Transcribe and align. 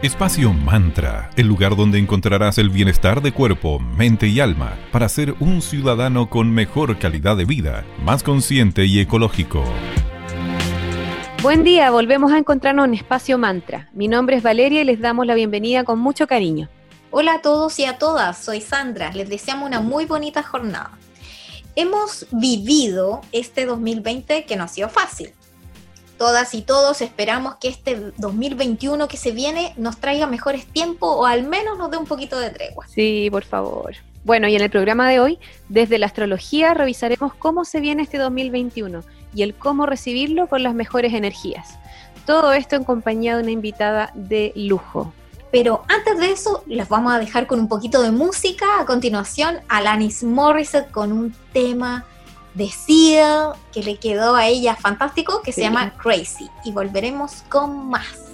Espacio 0.00 0.52
Mantra, 0.52 1.28
el 1.34 1.48
lugar 1.48 1.74
donde 1.74 1.98
encontrarás 1.98 2.58
el 2.58 2.70
bienestar 2.70 3.20
de 3.20 3.32
cuerpo, 3.32 3.80
mente 3.80 4.28
y 4.28 4.38
alma 4.38 4.78
para 4.92 5.08
ser 5.08 5.34
un 5.40 5.60
ciudadano 5.60 6.30
con 6.30 6.52
mejor 6.52 7.00
calidad 7.00 7.36
de 7.36 7.44
vida, 7.44 7.84
más 8.04 8.22
consciente 8.22 8.86
y 8.86 9.00
ecológico. 9.00 9.64
Buen 11.42 11.64
día, 11.64 11.90
volvemos 11.90 12.30
a 12.30 12.38
encontrarnos 12.38 12.84
en 12.84 12.94
Espacio 12.94 13.38
Mantra. 13.38 13.90
Mi 13.92 14.06
nombre 14.06 14.36
es 14.36 14.44
Valeria 14.44 14.82
y 14.82 14.84
les 14.84 15.00
damos 15.00 15.26
la 15.26 15.34
bienvenida 15.34 15.82
con 15.82 15.98
mucho 15.98 16.28
cariño. 16.28 16.68
Hola 17.10 17.34
a 17.34 17.42
todos 17.42 17.76
y 17.80 17.84
a 17.84 17.98
todas, 17.98 18.38
soy 18.38 18.60
Sandra, 18.60 19.10
les 19.10 19.28
deseamos 19.28 19.66
una 19.66 19.80
muy 19.80 20.06
bonita 20.06 20.44
jornada. 20.44 20.92
Hemos 21.74 22.28
vivido 22.30 23.22
este 23.32 23.66
2020 23.66 24.44
que 24.44 24.54
no 24.54 24.62
ha 24.62 24.68
sido 24.68 24.88
fácil 24.88 25.32
todas 26.18 26.52
y 26.54 26.62
todos 26.62 27.00
esperamos 27.00 27.56
que 27.56 27.68
este 27.68 28.12
2021 28.18 29.08
que 29.08 29.16
se 29.16 29.30
viene 29.30 29.72
nos 29.76 29.96
traiga 29.96 30.26
mejores 30.26 30.66
tiempos 30.66 31.10
o 31.10 31.24
al 31.24 31.44
menos 31.44 31.78
nos 31.78 31.90
dé 31.90 31.96
un 31.96 32.06
poquito 32.06 32.38
de 32.38 32.50
tregua. 32.50 32.86
Sí, 32.88 33.28
por 33.30 33.44
favor. 33.44 33.94
Bueno, 34.24 34.48
y 34.48 34.56
en 34.56 34.62
el 34.62 34.68
programa 34.68 35.08
de 35.08 35.20
hoy, 35.20 35.38
desde 35.70 35.96
la 35.96 36.06
astrología, 36.06 36.74
revisaremos 36.74 37.32
cómo 37.34 37.64
se 37.64 37.80
viene 37.80 38.02
este 38.02 38.18
2021 38.18 39.02
y 39.34 39.42
el 39.42 39.54
cómo 39.54 39.86
recibirlo 39.86 40.48
con 40.48 40.62
las 40.62 40.74
mejores 40.74 41.14
energías. 41.14 41.78
Todo 42.26 42.52
esto 42.52 42.76
en 42.76 42.84
compañía 42.84 43.36
de 43.36 43.42
una 43.42 43.52
invitada 43.52 44.10
de 44.14 44.52
lujo. 44.54 45.14
Pero 45.50 45.84
antes 45.88 46.18
de 46.18 46.30
eso, 46.30 46.62
les 46.66 46.88
vamos 46.88 47.14
a 47.14 47.18
dejar 47.18 47.46
con 47.46 47.58
un 47.58 47.68
poquito 47.68 48.02
de 48.02 48.10
música. 48.10 48.66
A 48.80 48.84
continuación, 48.84 49.60
Alanis 49.68 50.22
Morissette 50.22 50.90
con 50.90 51.10
un 51.12 51.34
tema 51.54 52.04
de 52.58 52.68
Seal, 52.70 53.52
que 53.72 53.82
le 53.82 53.96
quedó 53.96 54.34
a 54.34 54.46
ella 54.46 54.76
fantástico, 54.76 55.40
que 55.42 55.52
se 55.52 55.62
llama 55.62 55.94
Crazy. 55.96 56.50
Y 56.64 56.72
volveremos 56.72 57.44
con 57.48 57.88
más. 57.88 58.27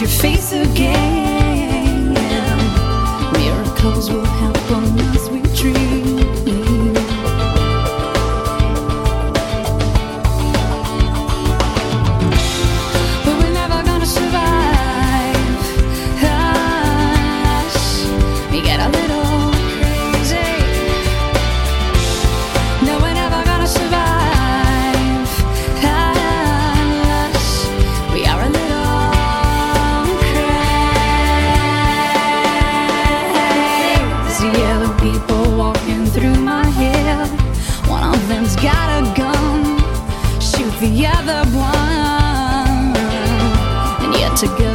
your 0.00 0.08
face 0.08 0.52
again. 0.52 1.09
Together. 44.40 44.69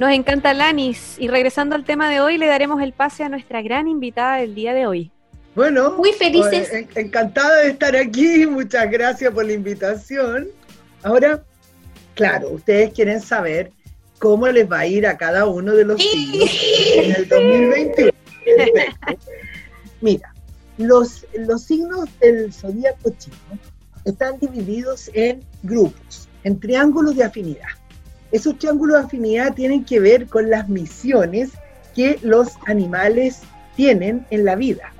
Nos 0.00 0.12
encanta 0.12 0.54
Lanis 0.54 1.16
y 1.18 1.28
regresando 1.28 1.74
al 1.74 1.84
tema 1.84 2.08
de 2.08 2.22
hoy 2.22 2.38
le 2.38 2.46
daremos 2.46 2.80
el 2.80 2.94
pase 2.94 3.22
a 3.22 3.28
nuestra 3.28 3.60
gran 3.60 3.86
invitada 3.86 4.38
del 4.38 4.54
día 4.54 4.72
de 4.72 4.86
hoy. 4.86 5.10
Bueno, 5.54 5.90
muy 5.90 6.14
felices. 6.14 6.72
Eh, 6.72 6.88
encantada 6.94 7.58
de 7.58 7.72
estar 7.72 7.94
aquí, 7.94 8.46
muchas 8.50 8.90
gracias 8.90 9.30
por 9.30 9.44
la 9.44 9.52
invitación. 9.52 10.48
Ahora, 11.02 11.44
claro, 12.14 12.48
ustedes 12.48 12.94
quieren 12.94 13.20
saber 13.20 13.72
cómo 14.18 14.48
les 14.48 14.72
va 14.72 14.78
a 14.78 14.86
ir 14.86 15.06
a 15.06 15.18
cada 15.18 15.44
uno 15.44 15.74
de 15.74 15.84
los 15.84 16.02
signos 16.02 16.50
en 16.94 17.16
el 17.16 17.28
2021. 17.28 18.12
Mira, 20.00 20.34
los, 20.78 21.26
los 21.34 21.62
signos 21.62 22.08
del 22.20 22.54
zodíaco 22.54 23.10
chino 23.18 23.36
están 24.06 24.38
divididos 24.38 25.10
en 25.12 25.44
grupos, 25.62 26.26
en 26.44 26.58
triángulos 26.58 27.16
de 27.16 27.24
afinidad. 27.24 27.79
Esos 28.32 28.58
triángulos 28.58 28.98
de 28.98 29.06
afinidad 29.06 29.54
tienen 29.54 29.84
que 29.84 30.00
ver 30.00 30.26
con 30.26 30.50
las 30.50 30.68
misiones 30.68 31.50
que 31.94 32.18
los 32.22 32.50
animales 32.66 33.40
tienen 33.76 34.26
en 34.30 34.44
la 34.44 34.54
vida. 34.54 34.92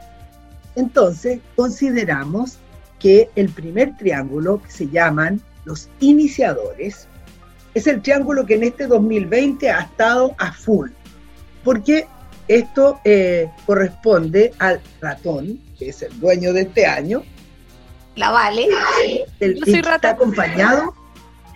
Entonces, 0.74 1.40
consideramos 1.56 2.58
que 2.98 3.30
el 3.36 3.48
primer 3.48 3.96
triángulo, 3.96 4.60
que 4.62 4.70
se 4.70 4.88
llaman 4.88 5.40
los 5.64 5.88
iniciadores, 6.00 7.06
es 7.74 7.86
el 7.86 8.02
triángulo 8.02 8.46
que 8.46 8.54
en 8.54 8.64
este 8.64 8.86
2020 8.86 9.70
ha 9.70 9.80
estado 9.80 10.34
a 10.38 10.52
full, 10.52 10.90
porque 11.62 12.06
esto 12.48 13.00
eh, 13.04 13.48
corresponde 13.64 14.52
al 14.58 14.80
ratón, 15.00 15.60
que 15.78 15.90
es 15.90 16.02
el 16.02 16.18
dueño 16.18 16.52
de 16.52 16.62
este 16.62 16.84
año. 16.84 17.22
La 18.16 18.30
Vale. 18.32 18.68
está 19.38 20.10
acompañado, 20.10 20.94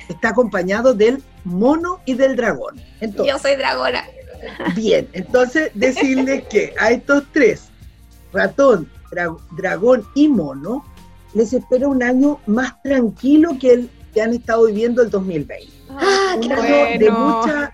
está 0.08 0.28
acompañado 0.28 0.94
del 0.94 1.20
mono 1.44 2.00
y 2.04 2.14
del 2.14 2.36
dragón. 2.36 2.80
Yo 3.00 3.38
soy 3.38 3.56
dragona. 3.56 4.04
Bien, 4.74 5.08
entonces 5.12 5.70
decirles 5.74 6.44
que 6.48 6.74
a 6.78 6.90
estos 6.90 7.24
tres, 7.32 7.68
ratón, 8.32 8.90
dragón 9.56 10.04
y 10.14 10.28
mono, 10.28 10.84
les 11.34 11.52
espera 11.52 11.88
un 11.88 12.02
año 12.02 12.40
más 12.46 12.80
tranquilo 12.82 13.56
que 13.60 13.72
el 13.72 13.90
que 14.12 14.22
han 14.22 14.32
estado 14.32 14.66
viviendo 14.66 15.02
el 15.02 15.10
2020. 15.10 15.72
Ah, 15.90 16.36
un 16.36 16.52
año 16.52 16.98
de 16.98 17.10
mucha 17.10 17.72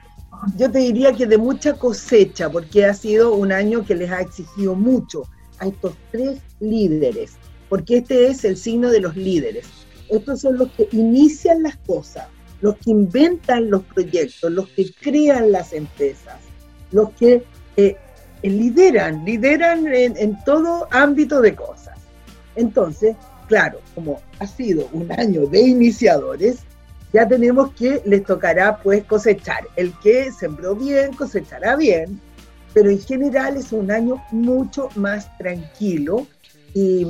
yo 0.56 0.70
te 0.70 0.78
diría 0.78 1.12
que 1.12 1.26
de 1.26 1.38
mucha 1.38 1.74
cosecha, 1.74 2.50
porque 2.50 2.86
ha 2.86 2.94
sido 2.94 3.34
un 3.34 3.52
año 3.52 3.84
que 3.84 3.94
les 3.94 4.10
ha 4.10 4.20
exigido 4.20 4.74
mucho 4.74 5.22
a 5.58 5.66
estos 5.66 5.94
tres 6.10 6.40
líderes, 6.60 7.32
porque 7.68 7.98
este 7.98 8.28
es 8.28 8.44
el 8.44 8.56
signo 8.56 8.90
de 8.90 9.00
los 9.00 9.16
líderes. 9.16 9.66
Estos 10.08 10.40
son 10.40 10.58
los 10.58 10.70
que 10.72 10.88
inician 10.92 11.62
las 11.62 11.76
cosas, 11.78 12.26
los 12.60 12.76
que 12.76 12.90
inventan 12.90 13.70
los 13.70 13.82
proyectos, 13.82 14.50
los 14.52 14.68
que 14.68 14.92
crean 14.92 15.52
las 15.52 15.72
empresas, 15.72 16.36
los 16.92 17.10
que 17.12 17.42
eh, 17.76 17.96
lideran, 18.42 19.24
lideran 19.24 19.86
en, 19.86 20.16
en 20.16 20.42
todo 20.44 20.88
ámbito 20.90 21.40
de 21.40 21.54
cosas. 21.54 21.98
Entonces, 22.56 23.16
claro, 23.48 23.80
como 23.94 24.20
ha 24.38 24.46
sido 24.46 24.88
un 24.92 25.10
año 25.12 25.46
de 25.46 25.60
iniciadores, 25.60 26.60
ya 27.12 27.26
tenemos 27.26 27.72
que 27.74 28.02
les 28.04 28.24
tocará 28.24 28.78
pues 28.78 29.04
cosechar. 29.04 29.64
El 29.76 29.92
que 30.00 30.30
sembró 30.32 30.76
bien 30.76 31.12
cosechará 31.12 31.76
bien, 31.76 32.20
pero 32.72 32.90
en 32.90 33.00
general 33.00 33.56
es 33.56 33.72
un 33.72 33.90
año 33.90 34.22
mucho 34.30 34.88
más 34.94 35.36
tranquilo 35.38 36.26
y, 36.74 37.04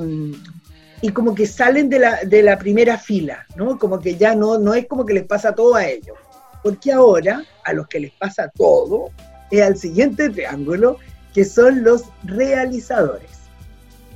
como 1.09 1.35
que 1.35 1.47
salen 1.47 1.89
de 1.89 1.99
la, 1.99 2.25
de 2.25 2.43
la, 2.43 2.59
primera 2.59 2.99
fila, 2.99 3.47
¿no? 3.57 3.79
Como 3.79 3.99
que 3.99 4.17
ya 4.17 4.35
no, 4.35 4.59
no 4.59 4.75
es 4.75 4.87
como 4.87 5.07
que 5.07 5.15
les 5.15 5.25
pasa 5.25 5.55
todo 5.55 5.75
a 5.75 5.87
ellos, 5.87 6.17
porque 6.63 6.93
ahora 6.93 7.43
a 7.65 7.73
los 7.73 7.89
que 7.89 8.01
les 8.01 8.13
pasa 8.13 8.51
todo 8.55 9.11
es 9.51 9.63
al 9.63 9.77
siguiente 9.77 10.29
triángulo, 10.29 10.99
que 11.33 11.45
son 11.45 11.83
los 11.83 12.05
realizadores. 12.25 13.31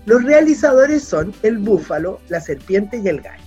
Los 0.04 0.22
realizadores 0.22 1.02
son 1.02 1.32
el 1.42 1.58
búfalo, 1.58 2.20
la 2.28 2.40
serpiente 2.40 3.00
y 3.02 3.08
el 3.08 3.22
gallo 3.22 3.44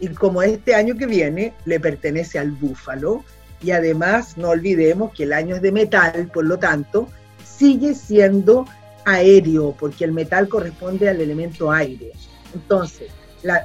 y 0.00 0.08
como 0.08 0.42
este 0.42 0.74
año 0.74 0.96
que 0.96 1.06
viene 1.06 1.52
le 1.66 1.78
pertenece 1.78 2.38
al 2.38 2.50
búfalo, 2.50 3.22
y 3.62 3.72
además 3.72 4.38
no 4.38 4.48
olvidemos 4.48 5.12
que 5.12 5.24
el 5.24 5.34
año 5.34 5.56
es 5.56 5.62
de 5.62 5.70
metal, 5.70 6.30
por 6.32 6.46
lo 6.46 6.58
tanto, 6.58 7.08
sigue 7.44 7.94
siendo 7.94 8.64
aéreo, 9.04 9.76
porque 9.78 10.04
el 10.04 10.12
metal 10.12 10.48
corresponde 10.48 11.10
al 11.10 11.20
elemento 11.20 11.70
aire. 11.70 12.12
Entonces, 12.54 13.10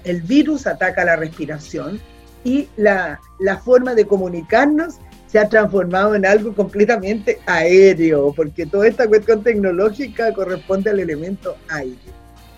el 0.03 0.21
virus 0.21 0.67
ataca 0.67 1.03
la 1.03 1.15
respiración 1.15 1.99
y 2.43 2.69
la, 2.77 3.19
forma 3.63 3.95
de 3.95 4.05
comunicarnos 4.05 4.95
se 5.27 5.39
ha 5.39 5.49
transformado 5.49 6.15
en 6.15 6.25
algo 6.25 6.53
completamente 6.53 7.39
aéreo, 7.45 8.31
porque 8.33 8.65
toda 8.65 8.87
esta 8.87 9.07
cuestión 9.07 9.43
tecnológica 9.43 10.33
corresponde 10.33 10.91
al 10.91 10.99
elemento 10.99 11.57
aire. 11.69 11.97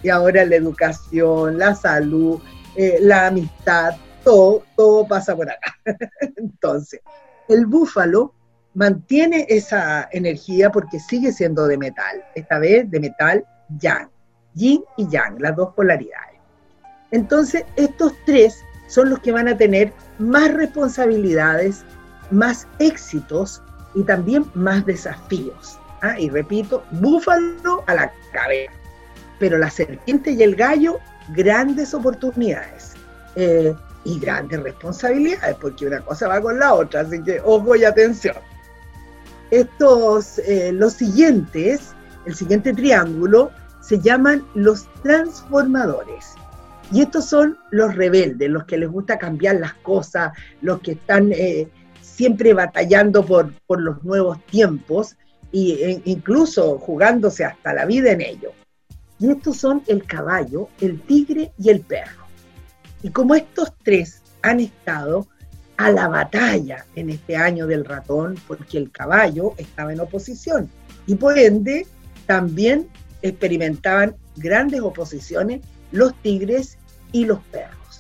Y 0.03 0.09
ahora 0.09 0.45
la 0.45 0.57
educación, 0.57 1.57
la 1.57 1.73
salud, 1.73 2.39
eh, 2.75 2.97
la 3.01 3.27
amistad, 3.27 3.95
todo, 4.23 4.63
todo 4.75 5.07
pasa 5.07 5.35
por 5.35 5.49
acá. 5.49 5.73
Entonces, 6.37 6.99
el 7.47 7.65
búfalo 7.65 8.33
mantiene 8.73 9.47
esa 9.49 10.07
energía 10.11 10.69
porque 10.69 10.99
sigue 10.99 11.31
siendo 11.31 11.65
de 11.65 11.77
metal, 11.77 12.23
esta 12.35 12.59
vez 12.59 12.91
de 12.91 12.99
metal 12.99 13.45
yang, 13.79 14.09
yin 14.57 14.83
y 14.97 15.07
yang, 15.07 15.39
las 15.39 15.55
dos 15.55 15.73
polaridades. 15.73 16.39
Entonces, 17.11 17.63
estos 17.75 18.13
tres 18.25 18.63
son 18.87 19.09
los 19.09 19.19
que 19.19 19.31
van 19.31 19.47
a 19.47 19.57
tener 19.57 19.93
más 20.19 20.53
responsabilidades, 20.53 21.83
más 22.31 22.67
éxitos 22.79 23.61
y 23.95 24.03
también 24.03 24.45
más 24.53 24.85
desafíos. 24.85 25.79
¿ah? 26.01 26.19
Y 26.19 26.29
repito, 26.29 26.83
búfalo 26.91 27.83
a 27.87 27.93
la 27.93 28.11
cabeza. 28.33 28.73
Pero 29.39 29.57
la 29.57 29.69
serpiente 29.69 30.31
y 30.31 30.43
el 30.43 30.55
gallo 30.55 30.99
grandes 31.29 31.93
oportunidades 31.93 32.93
eh, 33.35 33.73
y 34.03 34.19
grandes 34.19 34.61
responsabilidades, 34.63 35.57
porque 35.61 35.85
una 35.85 35.99
cosa 36.01 36.27
va 36.27 36.41
con 36.41 36.59
la 36.59 36.73
otra, 36.73 37.01
así 37.01 37.21
que 37.21 37.41
ojo 37.43 37.75
y 37.75 37.83
atención. 37.83 38.35
Estos, 39.51 40.39
eh, 40.39 40.71
los 40.73 40.93
siguientes, 40.93 41.93
el 42.25 42.35
siguiente 42.35 42.73
triángulo, 42.73 43.51
se 43.87 43.99
llaman 43.99 44.45
los 44.53 44.85
transformadores. 45.01 46.35
Y 46.91 47.01
estos 47.01 47.25
son 47.25 47.57
los 47.71 47.95
rebeldes, 47.95 48.49
los 48.49 48.65
que 48.65 48.77
les 48.77 48.89
gusta 48.89 49.17
cambiar 49.17 49.55
las 49.55 49.73
cosas, 49.75 50.31
los 50.61 50.81
que 50.81 50.93
están 50.93 51.31
eh, 51.31 51.67
siempre 52.01 52.53
batallando 52.53 53.25
por, 53.25 53.53
por, 53.65 53.81
los 53.81 54.03
nuevos 54.03 54.43
tiempos 54.45 55.15
e 55.53 56.01
incluso 56.05 56.77
jugándose 56.79 57.45
hasta 57.45 57.73
la 57.73 57.85
vida 57.85 58.11
en 58.11 58.21
ello. 58.21 58.51
Y 59.19 59.31
estos 59.31 59.57
son 59.57 59.81
el 59.87 60.05
caballo, 60.05 60.69
el 60.81 61.01
tigre 61.01 61.51
y 61.57 61.69
el 61.69 61.81
perro. 61.81 62.25
Y 63.03 63.09
como 63.09 63.35
estos 63.35 63.73
tres 63.83 64.21
han 64.41 64.59
estado 64.59 65.27
a 65.77 65.91
la 65.91 66.07
batalla 66.07 66.85
en 66.95 67.09
este 67.09 67.37
año 67.37 67.67
del 67.67 67.85
ratón, 67.85 68.35
porque 68.47 68.77
el 68.77 68.91
caballo 68.91 69.53
estaba 69.57 69.93
en 69.93 70.01
oposición 70.01 70.69
y 71.05 71.15
por 71.15 71.37
ende 71.37 71.87
también 72.25 72.87
experimentaban 73.21 74.15
grandes 74.35 74.81
oposiciones 74.81 75.61
los 75.91 76.13
tigres 76.21 76.77
y 77.11 77.25
los 77.25 77.39
perros. 77.51 77.99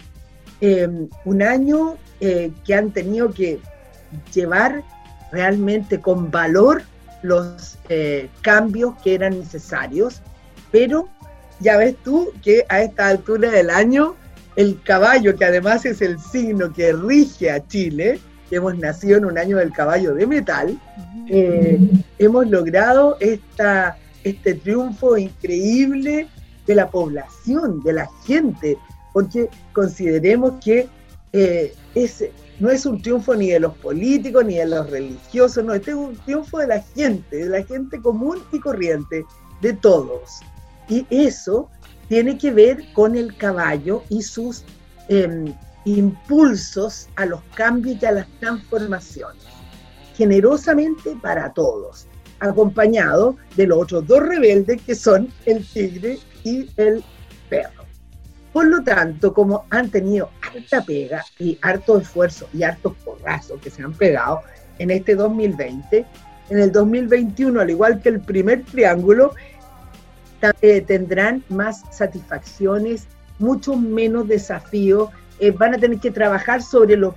Em, 0.61 1.07
un 1.25 1.41
año 1.41 1.97
eh, 2.19 2.51
que 2.65 2.73
han 2.73 2.91
tenido 2.91 3.31
que 3.31 3.59
llevar 4.33 4.83
realmente 5.31 5.99
con 5.99 6.31
valor 6.31 6.83
los 7.21 7.77
eh, 7.89 8.29
cambios 8.41 8.95
que 9.03 9.15
eran 9.15 9.39
necesarios 9.39 10.21
pero 10.71 11.07
ya 11.59 11.77
ves 11.77 11.95
tú 12.03 12.31
que 12.43 12.65
a 12.69 12.81
esta 12.81 13.07
altura 13.07 13.49
del 13.49 13.69
año, 13.69 14.15
el 14.55 14.81
caballo, 14.83 15.35
que 15.35 15.45
además 15.45 15.85
es 15.85 16.01
el 16.01 16.19
signo 16.19 16.71
que 16.71 16.93
rige 16.93 17.51
a 17.51 17.65
Chile, 17.67 18.19
hemos 18.51 18.77
nacido 18.77 19.17
en 19.17 19.25
un 19.25 19.37
año 19.37 19.57
del 19.57 19.71
caballo 19.71 20.13
de 20.13 20.27
metal, 20.27 20.79
eh, 21.27 21.79
hemos 22.19 22.47
logrado 22.47 23.17
esta, 23.19 23.97
este 24.27 24.55
triunfo 24.55 25.17
increíble 25.17 26.27
de 26.65 26.75
la 26.75 26.89
población, 26.89 27.81
de 27.83 27.93
la 27.93 28.09
gente, 28.25 28.77
porque 29.13 29.49
consideremos 29.73 30.63
que 30.63 30.87
eh, 31.33 31.73
no 32.59 32.69
es 32.69 32.85
un 32.85 33.01
triunfo 33.01 33.35
ni 33.35 33.49
de 33.49 33.59
los 33.59 33.75
políticos 33.77 34.45
ni 34.45 34.55
de 34.55 34.65
los 34.65 34.89
religiosos, 34.89 35.63
no, 35.63 35.73
este 35.73 35.91
es 35.91 35.97
un 35.97 36.15
triunfo 36.17 36.59
de 36.59 36.67
la 36.67 36.81
gente, 36.81 37.37
de 37.37 37.49
la 37.49 37.63
gente 37.63 38.01
común 38.01 38.39
y 38.51 38.59
corriente, 38.59 39.25
de 39.61 39.73
todos. 39.73 40.39
Y 40.89 41.05
eso 41.09 41.69
tiene 42.07 42.37
que 42.37 42.51
ver 42.51 42.83
con 42.93 43.15
el 43.15 43.35
caballo 43.37 44.03
y 44.09 44.21
sus 44.21 44.63
em, 45.09 45.53
impulsos 45.85 47.07
a 47.15 47.25
los 47.25 47.41
cambios 47.55 48.01
y 48.01 48.05
a 48.05 48.11
las 48.11 48.27
transformaciones, 48.39 49.43
generosamente 50.15 51.15
para 51.21 51.53
todos, 51.53 52.07
acompañado 52.39 53.35
de 53.55 53.67
los 53.67 53.79
otros 53.79 54.07
dos 54.07 54.21
rebeldes 54.21 54.81
que 54.81 54.95
son 54.95 55.31
el 55.45 55.65
tigre 55.65 56.19
y 56.43 56.69
el 56.77 57.03
perro. 57.49 57.85
Por 58.53 58.67
lo 58.67 58.83
tanto, 58.83 59.33
como 59.33 59.65
han 59.69 59.89
tenido 59.89 60.29
harta 60.41 60.83
pega 60.83 61.23
y 61.39 61.59
harto 61.61 61.99
esfuerzo 61.99 62.47
y 62.53 62.63
hartos 62.63 62.93
porrazos 63.05 63.59
que 63.61 63.69
se 63.69 63.83
han 63.83 63.93
pegado, 63.93 64.41
en 64.79 64.91
este 64.91 65.15
2020, 65.15 66.05
en 66.49 66.59
el 66.59 66.71
2021, 66.71 67.59
al 67.59 67.69
igual 67.69 68.01
que 68.01 68.09
el 68.09 68.21
primer 68.21 68.63
triángulo, 68.63 69.33
tendrán 70.85 71.43
más 71.49 71.83
satisfacciones, 71.91 73.07
mucho 73.39 73.75
menos 73.75 74.27
desafíos, 74.27 75.09
eh, 75.39 75.51
van 75.51 75.75
a 75.75 75.77
tener 75.77 75.99
que 75.99 76.11
trabajar 76.11 76.61
sobre 76.61 76.95
los 76.95 77.13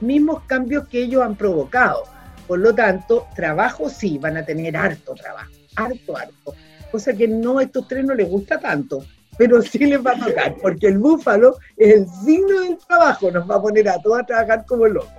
mismos 0.00 0.42
cambios 0.46 0.88
que 0.88 1.02
ellos 1.02 1.22
han 1.22 1.36
provocado. 1.36 2.04
Por 2.50 2.58
lo 2.58 2.74
tanto, 2.74 3.28
trabajo 3.36 3.88
sí, 3.88 4.18
van 4.18 4.36
a 4.36 4.44
tener 4.44 4.76
harto 4.76 5.14
trabajo, 5.14 5.52
harto, 5.76 6.16
harto. 6.16 6.54
Cosa 6.90 7.12
que 7.12 7.28
no 7.28 7.58
a 7.58 7.62
estos 7.62 7.86
tres 7.86 8.04
no 8.04 8.12
les 8.12 8.28
gusta 8.28 8.58
tanto, 8.58 9.04
pero 9.38 9.62
sí 9.62 9.78
les 9.78 10.04
va 10.04 10.16
a 10.16 10.18
tocar, 10.18 10.56
porque 10.60 10.88
el 10.88 10.98
búfalo 10.98 11.58
es 11.76 11.94
el 11.94 12.08
signo 12.08 12.62
del 12.62 12.76
trabajo, 12.78 13.30
nos 13.30 13.48
va 13.48 13.54
a 13.54 13.62
poner 13.62 13.88
a 13.88 14.02
todos 14.02 14.18
a 14.18 14.26
trabajar 14.26 14.64
como 14.66 14.88
locos. 14.88 15.12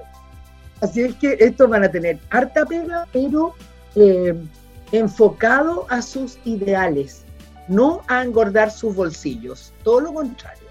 Así 0.81 1.03
es 1.03 1.15
que 1.15 1.37
estos 1.39 1.69
van 1.69 1.85
a 1.85 1.89
tener 1.89 2.19
harta 2.31 2.65
pega, 2.65 3.07
pero 3.13 3.55
eh, 3.95 4.35
enfocado 4.91 5.85
a 5.87 6.01
sus 6.01 6.37
ideales, 6.43 7.23
no 7.69 8.01
a 8.09 8.23
engordar 8.23 8.71
sus 8.71 8.93
bolsillos, 8.93 9.71
todo 9.85 10.01
lo 10.01 10.13
contrario. 10.13 10.67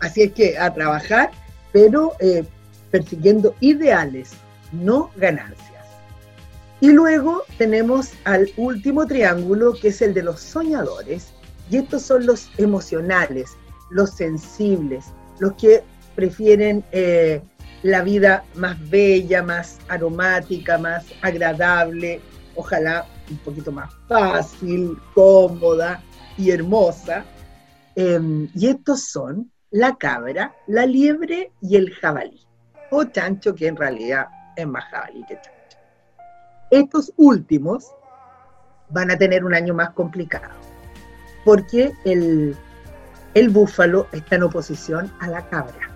Así 0.00 0.20
es 0.20 0.32
que 0.32 0.58
a 0.58 0.70
trabajar, 0.74 1.30
pero 1.72 2.12
eh, 2.20 2.44
persiguiendo 2.90 3.54
ideales, 3.60 4.32
no 4.72 5.10
ganancias. 5.16 5.86
Y 6.80 6.92
luego 6.92 7.42
tenemos 7.58 8.12
al 8.24 8.50
último 8.56 9.06
triángulo, 9.06 9.74
que 9.74 9.88
es 9.88 10.00
el 10.00 10.14
de 10.14 10.22
los 10.22 10.40
soñadores, 10.40 11.32
y 11.70 11.76
estos 11.76 12.02
son 12.02 12.26
los 12.26 12.50
emocionales, 12.56 13.50
los 13.90 14.10
sensibles, 14.10 15.06
los 15.38 15.52
que 15.54 15.82
prefieren 16.14 16.84
eh, 16.92 17.42
la 17.82 18.02
vida 18.02 18.44
más 18.54 18.76
bella, 18.90 19.42
más 19.42 19.78
aromática, 19.88 20.78
más 20.78 21.04
agradable, 21.22 22.20
ojalá 22.54 23.06
un 23.30 23.38
poquito 23.38 23.70
más 23.72 23.92
fácil, 24.08 24.98
cómoda 25.14 26.02
y 26.36 26.50
hermosa. 26.50 27.24
Em, 27.94 28.48
y 28.54 28.68
estos 28.68 29.04
son 29.04 29.50
la 29.70 29.96
cabra, 29.96 30.54
la 30.66 30.86
liebre 30.86 31.52
y 31.60 31.76
el 31.76 31.94
jabalí, 31.94 32.40
o 32.90 33.04
chancho, 33.04 33.54
que 33.54 33.68
en 33.68 33.76
realidad 33.76 34.28
es 34.56 34.66
más 34.66 34.84
jabalí 34.84 35.24
que. 35.26 35.38
Estos 36.70 37.12
últimos 37.16 37.92
van 38.90 39.10
a 39.10 39.18
tener 39.18 39.44
un 39.44 39.54
año 39.54 39.74
más 39.74 39.90
complicado, 39.90 40.54
porque 41.44 41.92
el, 42.04 42.56
el 43.34 43.48
búfalo 43.48 44.06
está 44.12 44.36
en 44.36 44.44
oposición 44.44 45.12
a 45.20 45.28
la 45.28 45.46
cabra. 45.48 45.90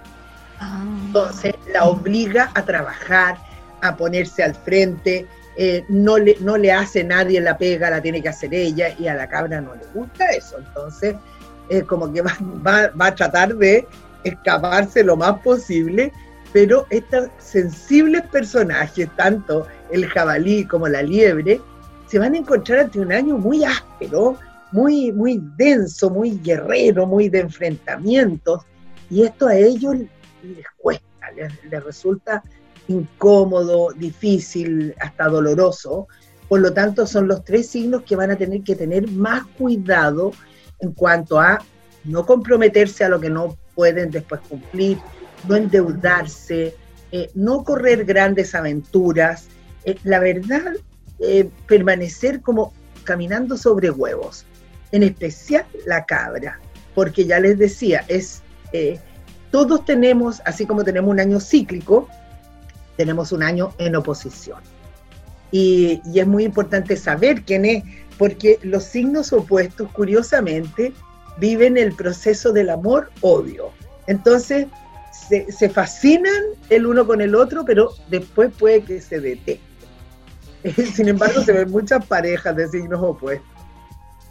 Ah. 0.61 0.83
Entonces 1.07 1.55
la 1.73 1.85
obliga 1.85 2.51
a 2.55 2.65
trabajar, 2.65 3.39
a 3.83 3.97
ponerse 3.97 4.43
al 4.43 4.55
frente, 4.55 5.27
eh, 5.57 5.85
no, 5.89 6.19
le, 6.19 6.37
no 6.41 6.57
le 6.57 6.73
hace 6.73 7.05
nadie 7.05 7.41
la 7.41 7.57
pega, 7.57 7.91
la 7.91 8.03
tiene 8.03 8.21
que 8.21 8.29
hacer 8.29 8.53
ella 8.53 8.89
y 8.99 9.07
a 9.07 9.15
la 9.15 9.29
cabra 9.29 9.61
no 9.61 9.75
le 9.75 9.85
gusta 9.95 10.27
eso. 10.31 10.59
Entonces, 10.59 11.15
es 11.69 11.85
como 11.85 12.13
que 12.13 12.23
va, 12.23 12.37
va, 12.67 12.89
va, 12.89 13.07
a 13.07 13.15
tratar 13.15 13.55
de 13.55 13.87
escaparse 14.25 15.05
lo 15.05 15.17
más 15.17 15.39
posible, 15.41 16.13
pero 16.55 16.87
estos 16.89 17.31
sensibles 17.39 18.23
personajes, 18.29 19.09
tanto 19.17 19.67
el 19.91 20.07
jabalí 20.07 20.65
como 20.65 20.87
la 20.87 21.03
liebre, 21.03 21.61
se 22.07 22.21
van 22.21 22.35
a 22.35 22.39
encontrar 22.39 22.79
ante 22.79 23.01
un 23.01 23.13
año 23.13 23.37
muy 23.37 23.65
áspero, 23.65 24.39
muy, 24.71 25.11
muy 25.11 25.43
denso, 25.57 26.11
muy 26.11 26.39
guerrero, 26.39 27.07
muy 27.07 27.29
de 27.29 27.41
enfrentamientos, 27.41 28.63
y 29.11 29.25
esto 29.25 29.49
a 29.49 29.57
ellos 29.57 29.97
les 29.97 30.67
cuesta, 30.79 31.33
les 31.37 31.85
resulta 31.85 32.41
incómodo, 32.87 33.89
difícil, 33.97 34.95
hasta 35.01 35.25
doloroso. 35.25 36.07
Por 36.49 36.61
lo 36.61 36.73
tanto, 36.73 37.05
son 37.05 37.27
los 37.27 37.45
tres 37.45 37.67
signos 37.67 38.03
que 38.03 38.15
van 38.15 38.31
a 38.31 38.37
tener 38.37 38.63
que 38.63 38.77
tener 38.77 39.11
más 39.11 39.45
cuidado 39.59 40.31
en 40.79 40.93
cuanto 40.93 41.41
a 41.41 41.59
no 42.05 42.25
comprometerse 42.25 43.03
a 43.03 43.09
lo 43.09 43.19
que 43.19 43.31
no 43.31 43.57
pueden 43.75 44.13
después 44.13 44.41
cumplir, 44.49 44.99
no 45.49 45.57
endeudarse, 45.57 46.75
eh, 47.13 47.31
no 47.35 47.65
correr 47.65 48.05
grandes 48.05 48.55
aventuras. 48.55 49.47
Eh, 49.85 49.97
la 50.05 50.19
verdad, 50.19 50.75
eh, 51.21 51.49
permanecer 51.67 52.41
como 52.41 52.73
caminando 53.05 53.57
sobre 53.57 53.91
huevos, 53.91 54.47
en 54.93 55.03
especial 55.03 55.67
la 55.87 56.05
cabra, 56.07 56.59
porque 56.95 57.27
ya 57.27 57.39
les 57.41 57.59
decía, 57.59 58.05
es 58.09 58.43
todos 59.55 59.85
tenemos, 59.85 60.43
así 60.47 60.67
como 60.67 60.83
tenemos 60.83 61.13
un 61.13 61.21
año 61.21 61.39
cíclico, 61.39 62.09
tenemos 62.97 63.31
un 63.31 63.45
año 63.45 63.73
en 63.79 63.95
oposición. 63.95 64.59
Y, 65.53 66.03
es 66.13 66.27
muy 66.27 66.43
importante 66.43 66.97
saber 66.97 67.43
quién 67.43 67.65
es, 67.65 67.85
porque 68.19 68.59
los 68.65 68.83
signos 68.83 69.33
opuestos, 69.33 69.89
curiosamente, 69.93 70.93
viven 71.39 71.77
el 71.77 71.95
proceso 71.95 72.53
del 72.53 72.69
amor-odio. 72.69 73.71
Entonces, 74.09 74.67
se, 75.29 75.69
fascinan 75.69 76.43
el 76.71 76.87
uno 76.87 77.07
con 77.07 77.21
el 77.21 77.35
otro, 77.35 77.65
pero 77.65 77.91
después 78.09 78.53
puede 78.59 78.83
que 78.83 79.01
se 79.01 79.21
detengan. 79.21 79.65
Sin 80.95 81.09
embargo, 81.09 81.43
se 81.43 81.53
ven 81.53 81.71
muchas 81.71 82.05
parejas 82.07 82.57
de 82.57 82.69
signos 82.69 83.03
opuestos. 83.03 83.49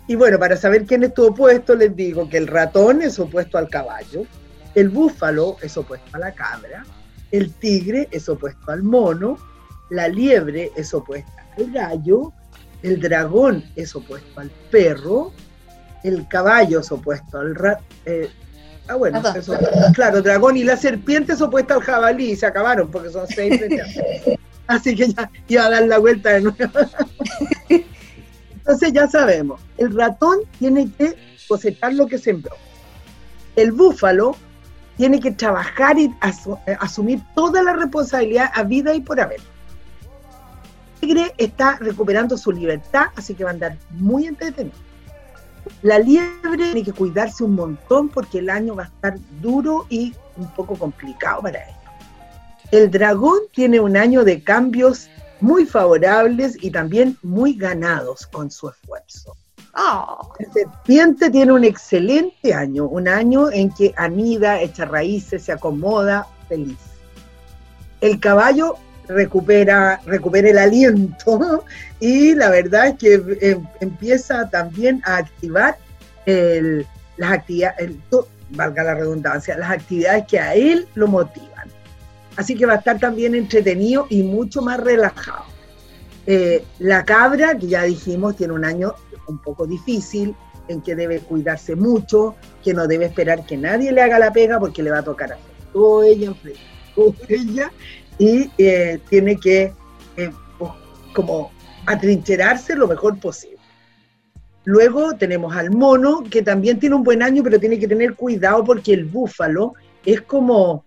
Y 0.07 0.15
bueno, 0.15 0.37
para 0.37 0.57
saber 0.57 0.85
quién 0.85 1.03
es 1.03 1.13
tu 1.13 1.27
opuesto, 1.27 1.75
les 1.75 1.95
digo 1.95 2.29
que 2.29 2.37
el 2.37 2.47
ratón 2.47 3.01
es 3.01 3.17
opuesto 3.19 3.57
al 3.57 3.69
caballo, 3.69 4.25
el 4.75 4.89
búfalo 4.89 5.57
es 5.61 5.77
opuesto 5.77 6.09
a 6.13 6.19
la 6.19 6.33
cabra, 6.33 6.83
el 7.31 7.53
tigre 7.53 8.09
es 8.11 8.27
opuesto 8.27 8.71
al 8.71 8.83
mono, 8.83 9.37
la 9.89 10.07
liebre 10.07 10.71
es 10.75 10.93
opuesta 10.93 11.45
al 11.57 11.71
gallo, 11.71 12.33
el 12.81 12.99
dragón 12.99 13.63
es 13.75 13.95
opuesto 13.95 14.41
al 14.41 14.51
perro, 14.69 15.31
el 16.03 16.27
caballo 16.27 16.81
es 16.81 16.91
opuesto 16.91 17.39
al 17.39 17.55
rato. 17.55 17.83
Eh, 18.05 18.29
ah, 18.87 18.95
bueno, 18.95 19.21
eso, 19.35 19.57
claro, 19.93 20.21
dragón 20.21 20.57
y 20.57 20.63
la 20.63 20.77
serpiente 20.77 21.33
es 21.33 21.41
opuesta 21.41 21.75
al 21.75 21.81
jabalí 21.81 22.31
y 22.31 22.35
se 22.35 22.45
acabaron 22.45 22.89
porque 22.89 23.09
son 23.09 23.27
seis. 23.27 23.61
Así 24.67 24.95
que 24.95 25.07
ya 25.11 25.29
iba 25.47 25.65
a 25.65 25.69
dar 25.69 25.83
la 25.83 25.97
vuelta 25.97 26.31
de 26.31 26.41
nuevo. 26.41 26.57
Entonces 28.65 28.93
ya 28.93 29.07
sabemos, 29.07 29.59
el 29.77 29.93
ratón 29.93 30.39
tiene 30.57 30.89
que 30.97 31.15
cosechar 31.47 31.93
lo 31.93 32.07
que 32.07 32.17
sembró. 32.17 32.55
El 33.55 33.73
búfalo 33.73 34.37
tiene 34.97 35.19
que 35.19 35.31
trabajar 35.31 35.97
y 35.99 36.05
eh, 36.05 36.77
asumir 36.79 37.21
toda 37.35 37.61
la 37.61 37.73
responsabilidad 37.73 38.51
a 38.53 38.63
vida 38.63 38.93
y 38.93 39.01
por 39.01 39.19
haber. 39.19 39.41
El 41.01 41.09
tigre 41.09 41.33
está 41.37 41.77
recuperando 41.81 42.37
su 42.37 42.51
libertad, 42.53 43.07
así 43.17 43.33
que 43.33 43.43
va 43.43 43.49
a 43.49 43.53
andar 43.53 43.77
muy 43.91 44.27
entretenido. 44.27 44.77
La 45.81 45.99
liebre 45.99 46.57
tiene 46.57 46.83
que 46.83 46.93
cuidarse 46.93 47.43
un 47.43 47.55
montón 47.55 48.09
porque 48.09 48.39
el 48.39 48.49
año 48.49 48.75
va 48.75 48.83
a 48.83 48.87
estar 48.87 49.17
duro 49.41 49.85
y 49.89 50.13
un 50.37 50.47
poco 50.53 50.75
complicado 50.75 51.41
para 51.41 51.59
él. 51.59 51.75
El 52.71 52.89
dragón 52.89 53.39
tiene 53.53 53.79
un 53.79 53.95
año 53.95 54.23
de 54.23 54.43
cambios 54.43 55.09
muy 55.39 55.65
favorables 55.65 56.57
y 56.61 56.71
también 56.71 57.17
muy 57.21 57.53
ganados 57.53 58.25
con 58.27 58.49
su 58.49 58.69
esfuerzo. 58.69 59.35
Oh. 59.75 60.33
El 60.39 60.51
serpiente 60.51 61.29
tiene 61.29 61.51
un 61.51 61.63
excelente 61.63 62.53
año, 62.53 62.85
un 62.85 63.07
año 63.07 63.51
en 63.51 63.71
que 63.71 63.93
anida, 63.97 64.61
echa 64.61 64.85
raíces, 64.85 65.43
se 65.43 65.51
acomoda, 65.51 66.27
feliz. 66.47 66.77
El 68.01 68.19
caballo 68.19 68.75
recupera, 69.07 69.99
recupera 70.05 70.49
el 70.49 70.57
aliento 70.57 71.65
y 71.99 72.35
la 72.35 72.49
verdad 72.49 72.87
es 72.87 72.95
que 72.95 73.13
em, 73.41 73.65
empieza 73.79 74.49
también 74.49 75.01
a 75.05 75.17
activar 75.17 75.77
las 77.17 77.31
actividades, 77.31 77.91
valga 78.51 78.83
la 78.83 78.95
redundancia, 78.95 79.57
las 79.57 79.71
actividades 79.71 80.25
que 80.27 80.39
a 80.39 80.55
él 80.55 80.87
lo 80.95 81.07
motivan. 81.07 81.69
Así 82.35 82.55
que 82.55 82.65
va 82.65 82.73
a 82.73 82.77
estar 82.77 82.99
también 82.99 83.35
entretenido 83.35 84.07
y 84.09 84.23
mucho 84.23 84.61
más 84.61 84.79
relajado. 84.79 85.45
Eh, 86.25 86.63
la 86.79 87.03
cabra, 87.03 87.57
que 87.57 87.67
ya 87.67 87.83
dijimos, 87.83 88.37
tiene 88.37 88.53
un 88.53 88.63
año 88.63 88.95
un 89.27 89.37
poco 89.39 89.67
difícil, 89.67 90.35
en 90.67 90.81
que 90.81 90.95
debe 90.95 91.19
cuidarse 91.19 91.75
mucho, 91.75 92.35
que 92.63 92.73
no 92.73 92.87
debe 92.87 93.05
esperar 93.05 93.45
que 93.45 93.57
nadie 93.57 93.91
le 93.91 94.01
haga 94.01 94.17
la 94.17 94.31
pega 94.31 94.59
porque 94.59 94.81
le 94.81 94.91
va 94.91 94.99
a 94.99 95.03
tocar 95.03 95.33
hacer 95.33 95.53
todo 95.73 96.03
ella, 96.03 96.33
todo 96.95 97.13
ella, 97.27 97.71
y 98.17 98.51
eh, 98.57 98.99
tiene 99.09 99.37
que 99.37 99.73
eh, 100.17 100.31
como 101.13 101.51
atrincherarse 101.85 102.75
lo 102.75 102.87
mejor 102.87 103.19
posible. 103.19 103.57
Luego 104.65 105.15
tenemos 105.17 105.55
al 105.55 105.71
mono, 105.71 106.23
que 106.23 106.41
también 106.41 106.79
tiene 106.79 106.95
un 106.95 107.03
buen 107.03 107.21
año, 107.21 107.43
pero 107.43 107.59
tiene 107.59 107.77
que 107.77 107.87
tener 107.87 108.15
cuidado 108.15 108.63
porque 108.63 108.93
el 108.93 109.05
búfalo 109.05 109.73
es 110.05 110.21
como, 110.21 110.85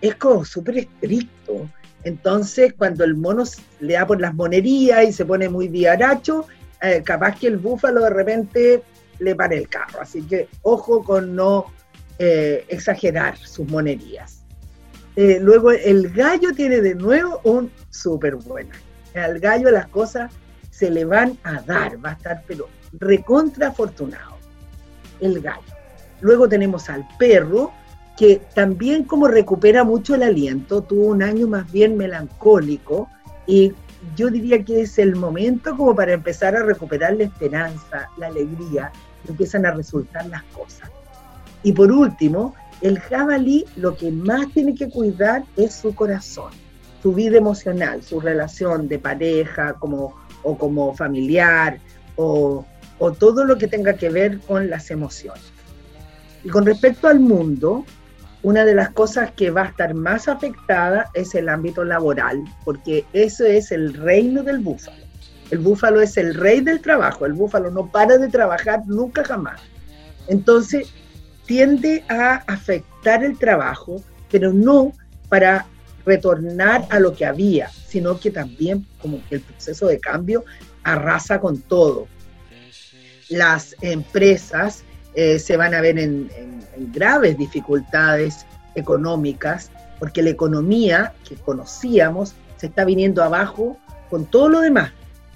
es 0.00 0.14
como 0.14 0.44
súper 0.44 0.78
estricto. 0.78 1.68
Entonces, 2.04 2.72
cuando 2.72 3.04
el 3.04 3.14
mono 3.14 3.44
le 3.80 3.94
da 3.94 4.06
por 4.06 4.20
las 4.20 4.34
monerías 4.34 5.06
y 5.06 5.12
se 5.12 5.26
pone 5.26 5.48
muy 5.48 5.68
diaracho, 5.68 6.46
eh, 6.80 7.02
capaz 7.04 7.38
que 7.38 7.48
el 7.48 7.58
búfalo 7.58 8.02
de 8.02 8.10
repente 8.10 8.82
le 9.18 9.34
pare 9.34 9.58
el 9.58 9.68
carro. 9.68 10.00
Así 10.00 10.22
que 10.22 10.48
ojo 10.62 11.04
con 11.04 11.36
no 11.36 11.66
exagerar 12.18 13.36
sus 13.36 13.66
monerías. 13.66 14.41
Eh, 15.16 15.38
luego 15.40 15.70
el 15.70 16.10
gallo 16.10 16.52
tiene 16.54 16.80
de 16.80 16.94
nuevo 16.94 17.40
un 17.44 17.70
súper 17.90 18.36
buen 18.36 18.70
año. 18.72 19.26
Al 19.26 19.38
gallo 19.40 19.70
las 19.70 19.88
cosas 19.88 20.32
se 20.70 20.90
le 20.90 21.04
van 21.04 21.36
a 21.44 21.60
dar, 21.60 22.02
va 22.04 22.10
a 22.10 22.12
estar 22.12 22.42
pero 22.46 22.68
recontra 22.98 23.68
afortunado. 23.68 24.38
El 25.20 25.40
gallo. 25.40 25.62
Luego 26.20 26.48
tenemos 26.48 26.88
al 26.88 27.06
perro, 27.18 27.72
que 28.16 28.40
también 28.54 29.04
como 29.04 29.28
recupera 29.28 29.84
mucho 29.84 30.14
el 30.14 30.22
aliento, 30.22 30.82
tuvo 30.82 31.06
un 31.06 31.22
año 31.22 31.46
más 31.46 31.70
bien 31.70 31.96
melancólico 31.96 33.08
y 33.46 33.72
yo 34.16 34.30
diría 34.30 34.64
que 34.64 34.82
es 34.82 34.98
el 34.98 35.16
momento 35.16 35.76
como 35.76 35.94
para 35.94 36.12
empezar 36.12 36.56
a 36.56 36.62
recuperar 36.62 37.14
la 37.14 37.24
esperanza, 37.24 38.08
la 38.16 38.26
alegría, 38.28 38.92
empiezan 39.28 39.66
a 39.66 39.72
resultar 39.72 40.26
las 40.26 40.42
cosas. 40.44 40.90
Y 41.62 41.72
por 41.72 41.90
último, 41.92 42.54
el 42.82 42.98
jabalí 42.98 43.64
lo 43.76 43.96
que 43.96 44.10
más 44.10 44.52
tiene 44.52 44.74
que 44.74 44.88
cuidar 44.88 45.44
es 45.56 45.74
su 45.74 45.94
corazón, 45.94 46.50
su 47.02 47.12
vida 47.12 47.38
emocional, 47.38 48.02
su 48.02 48.20
relación 48.20 48.88
de 48.88 48.98
pareja 48.98 49.74
como, 49.74 50.14
o 50.42 50.58
como 50.58 50.94
familiar 50.94 51.78
o, 52.16 52.66
o 52.98 53.12
todo 53.12 53.44
lo 53.44 53.56
que 53.56 53.68
tenga 53.68 53.94
que 53.94 54.10
ver 54.10 54.40
con 54.40 54.68
las 54.68 54.90
emociones. 54.90 55.52
Y 56.44 56.48
con 56.48 56.66
respecto 56.66 57.06
al 57.06 57.20
mundo, 57.20 57.84
una 58.42 58.64
de 58.64 58.74
las 58.74 58.90
cosas 58.90 59.30
que 59.32 59.50
va 59.50 59.62
a 59.62 59.66
estar 59.66 59.94
más 59.94 60.26
afectada 60.26 61.08
es 61.14 61.34
el 61.36 61.48
ámbito 61.48 61.84
laboral, 61.84 62.42
porque 62.64 63.04
eso 63.12 63.44
es 63.44 63.70
el 63.70 63.94
reino 63.94 64.42
del 64.42 64.58
búfalo. 64.58 65.04
El 65.52 65.58
búfalo 65.58 66.00
es 66.00 66.16
el 66.16 66.34
rey 66.34 66.60
del 66.60 66.80
trabajo, 66.80 67.26
el 67.26 67.34
búfalo 67.34 67.70
no 67.70 67.86
para 67.86 68.18
de 68.18 68.28
trabajar 68.28 68.82
nunca 68.86 69.22
jamás. 69.22 69.60
Entonces, 70.26 70.92
tiende 71.52 72.02
a 72.08 72.36
afectar 72.46 73.22
el 73.22 73.36
trabajo, 73.36 74.02
pero 74.30 74.54
no 74.54 74.94
para 75.28 75.66
retornar 76.06 76.86
a 76.88 76.98
lo 76.98 77.14
que 77.14 77.26
había, 77.26 77.68
sino 77.68 78.18
que 78.18 78.30
también 78.30 78.86
como 79.02 79.22
que 79.28 79.34
el 79.34 79.42
proceso 79.42 79.86
de 79.88 80.00
cambio 80.00 80.46
arrasa 80.82 81.40
con 81.40 81.60
todo. 81.60 82.08
Las 83.28 83.76
empresas 83.82 84.82
eh, 85.12 85.38
se 85.38 85.58
van 85.58 85.74
a 85.74 85.82
ver 85.82 85.98
en, 85.98 86.30
graves 86.94 87.36
dificultades 87.36 88.46
económicas, 88.74 89.70
porque 89.98 90.22
la 90.22 90.30
economía 90.30 91.12
que 91.28 91.34
conocíamos 91.34 92.34
se 92.56 92.68
está 92.68 92.86
viniendo 92.86 93.22
abajo 93.22 93.76
con 94.08 94.24
todo 94.24 94.48
lo 94.48 94.60
demás. 94.62 94.90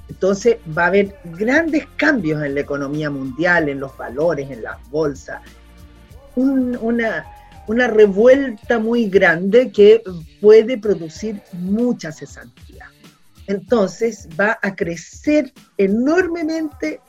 Entonces 0.08 0.56
va 0.66 0.84
a 0.84 0.86
haber 0.86 1.14
grandes 1.24 1.86
cambios 1.96 2.42
en 2.42 2.54
la 2.54 2.60
economía 2.62 3.10
mundial, 3.10 3.68
en 3.68 3.80
los 3.80 3.94
valores, 3.98 4.50
en 4.50 4.62
las 4.62 4.78
bolsas. 4.88 5.42
Una, 6.36 7.26
una 7.66 7.86
revuelta 7.88 8.78
muy 8.78 9.08
grande 9.08 9.72
que 9.72 10.02
puede 10.40 10.78
producir 10.78 11.40
mucha 11.52 12.12
cesantía. 12.12 12.90
Entonces 13.46 14.28
va 14.38 14.58
a 14.62 14.74
crecer 14.74 15.52
enormemente 15.78 17.00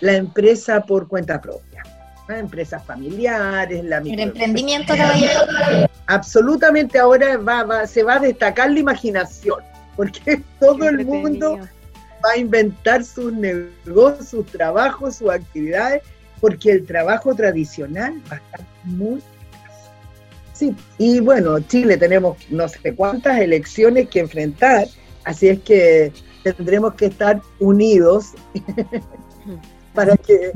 la 0.00 0.14
empresa 0.14 0.82
por 0.82 1.08
cuenta 1.08 1.40
propia 1.40 1.82
empresas 2.28 2.82
familiares, 2.84 3.84
la 3.84 3.98
El 3.98 4.20
emprendimiento 4.20 4.94
Absolutamente 6.06 6.98
ahora 6.98 7.36
va, 7.36 7.86
se 7.86 8.02
va 8.02 8.14
a 8.14 8.18
destacar 8.18 8.70
la 8.70 8.80
imaginación, 8.80 9.60
porque 9.96 10.42
todo 10.60 10.88
el 10.88 11.04
mundo 11.04 11.58
va 12.24 12.30
a 12.34 12.38
inventar 12.38 13.04
sus 13.04 13.32
negocios, 13.32 14.28
sus 14.28 14.46
trabajos, 14.46 15.16
sus 15.16 15.30
actividades, 15.30 16.02
porque 16.40 16.72
el 16.72 16.86
trabajo 16.86 17.34
tradicional 17.34 18.20
va 18.30 18.36
a 18.36 18.40
estar 18.40 18.60
muy 18.84 19.22
Sí, 20.54 20.72
y 20.98 21.18
bueno, 21.18 21.58
Chile 21.58 21.96
tenemos 21.96 22.38
no 22.48 22.68
sé 22.68 22.94
cuántas 22.94 23.40
elecciones 23.40 24.08
que 24.08 24.20
enfrentar, 24.20 24.86
así 25.24 25.48
es 25.48 25.58
que 25.60 26.12
tendremos 26.44 26.94
que 26.94 27.06
estar 27.06 27.42
unidos 27.58 28.34
para 29.94 30.16
que 30.16 30.52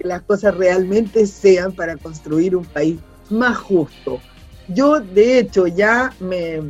las 0.00 0.22
cosas 0.22 0.56
realmente 0.56 1.26
sean 1.26 1.72
para 1.72 1.96
construir 1.98 2.56
un 2.56 2.64
país 2.64 2.98
más 3.28 3.58
justo. 3.58 4.18
Yo, 4.68 5.00
de 5.00 5.40
hecho, 5.40 5.66
ya 5.66 6.10
me, 6.20 6.62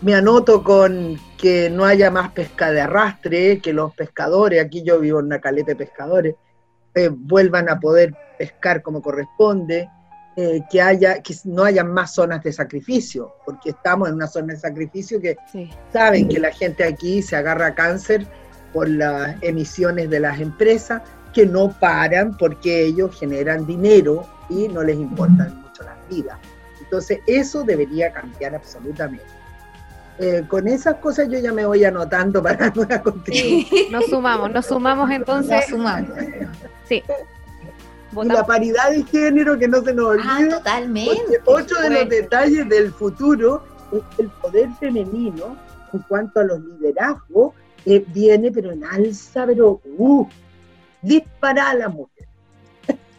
me 0.00 0.14
anoto 0.14 0.62
con 0.62 1.18
que 1.36 1.68
no 1.68 1.84
haya 1.84 2.12
más 2.12 2.30
pesca 2.30 2.70
de 2.70 2.80
arrastre, 2.80 3.58
que 3.58 3.72
los 3.72 3.92
pescadores, 3.94 4.64
aquí 4.64 4.84
yo 4.84 5.00
vivo 5.00 5.18
en 5.18 5.26
una 5.26 5.40
caleta 5.40 5.72
de 5.72 5.76
pescadores, 5.76 6.36
eh, 6.98 7.08
vuelvan 7.08 7.68
a 7.68 7.78
poder 7.78 8.14
pescar 8.38 8.82
como 8.82 9.00
corresponde, 9.00 9.88
eh, 10.36 10.62
que, 10.70 10.80
haya, 10.80 11.20
que 11.20 11.34
no 11.44 11.64
haya 11.64 11.82
más 11.82 12.14
zonas 12.14 12.44
de 12.44 12.52
sacrificio, 12.52 13.34
porque 13.44 13.70
estamos 13.70 14.08
en 14.08 14.14
una 14.14 14.28
zona 14.28 14.54
de 14.54 14.60
sacrificio 14.60 15.20
que 15.20 15.36
saben 15.92 16.28
que 16.28 16.38
la 16.38 16.52
gente 16.52 16.84
aquí 16.84 17.22
se 17.22 17.34
agarra 17.34 17.74
cáncer 17.74 18.26
por 18.72 18.88
las 18.88 19.36
emisiones 19.42 20.10
de 20.10 20.20
las 20.20 20.40
empresas, 20.40 21.02
que 21.32 21.44
no 21.44 21.70
paran 21.80 22.36
porque 22.36 22.84
ellos 22.84 23.18
generan 23.18 23.66
dinero 23.66 24.26
y 24.48 24.68
no 24.68 24.82
les 24.82 24.96
importan 24.96 25.60
mucho 25.60 25.82
las 25.82 25.96
vidas. 26.08 26.38
Entonces 26.80 27.18
eso 27.26 27.64
debería 27.64 28.12
cambiar 28.12 28.54
absolutamente. 28.54 29.37
Eh, 30.20 30.44
con 30.48 30.66
esas 30.66 30.96
cosas 30.96 31.28
yo 31.28 31.38
ya 31.38 31.52
me 31.52 31.64
voy 31.64 31.84
anotando 31.84 32.42
para 32.42 32.72
una 32.76 33.02
continuación. 33.02 33.66
Sí, 33.70 33.88
nos 33.90 34.06
sumamos, 34.06 34.50
nos 34.50 34.66
sumamos 34.66 35.10
entonces. 35.10 35.56
Nos 35.56 35.66
sumamos. 35.66 36.18
Sí. 36.88 37.02
Y 38.10 38.24
la 38.26 38.44
paridad 38.44 38.90
de 38.90 39.04
género 39.04 39.58
que 39.58 39.68
no 39.68 39.82
se 39.82 39.94
nos 39.94 40.06
ah, 40.06 40.08
olvide. 40.08 40.54
Ah, 40.54 40.56
totalmente. 40.56 41.40
Otro 41.44 41.80
de 41.82 41.90
los 41.90 42.08
detalles 42.08 42.68
del 42.68 42.92
futuro 42.92 43.62
es 43.92 44.02
el 44.18 44.28
poder 44.28 44.68
femenino 44.80 45.56
en 45.92 46.00
cuanto 46.00 46.40
a 46.40 46.44
los 46.44 46.60
liderazgos 46.60 47.54
eh, 47.86 48.04
viene 48.08 48.50
pero 48.50 48.72
en 48.72 48.84
alza, 48.84 49.46
pero 49.46 49.80
uh, 49.96 50.26
disparar 51.00 51.68
a 51.68 51.78
la 51.78 51.88
mujer. 51.88 52.17